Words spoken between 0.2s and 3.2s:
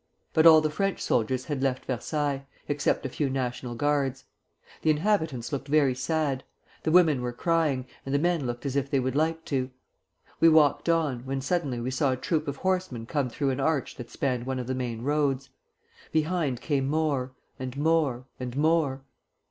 But all the French soldiers had left Versailles, except a